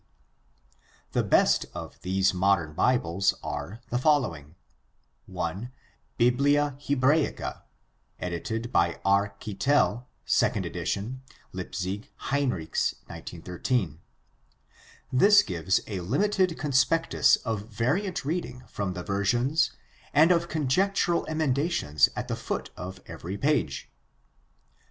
[0.01, 1.19] d.).
[1.19, 4.55] The best of these modern Bibles are the following:
[5.39, 5.69] (i)
[6.17, 7.61] Biblia Hebraica
[8.19, 9.35] edited by R.
[9.39, 11.21] Kittel, 2d ed.
[11.53, 13.99] (Leipzig: Hinrichs, 1913.)
[15.13, 19.69] This gives a limited conspectus of variant reading from the versions
[20.15, 23.87] and of conjectural emendations at the foot of every page.